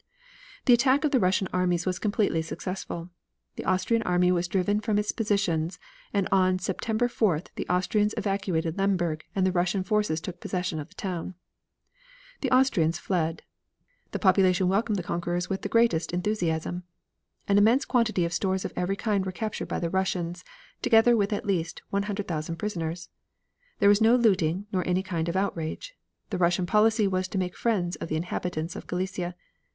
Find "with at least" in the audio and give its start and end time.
21.15-21.83